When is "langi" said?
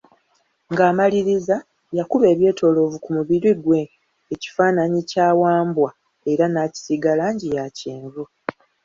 7.19-7.47